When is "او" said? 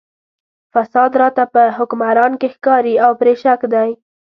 3.05-3.11